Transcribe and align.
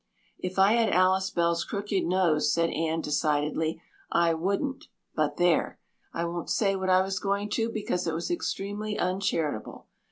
"If 0.39 0.57
I 0.57 0.71
had 0.73 0.89
Alice 0.89 1.29
Bell's 1.29 1.63
crooked 1.63 2.05
nose," 2.05 2.51
said 2.51 2.71
Anne 2.71 3.01
decidedly, 3.01 3.79
"I 4.11 4.33
wouldn't 4.33 4.87
but 5.13 5.37
there! 5.37 5.77
I 6.11 6.25
won't 6.25 6.49
say 6.49 6.75
what 6.75 6.89
I 6.89 7.01
was 7.03 7.19
going 7.19 7.51
to 7.51 7.69
because 7.69 8.07
it 8.07 8.13
was 8.15 8.31
extremely 8.31 8.97
uncharitable. 8.97 9.85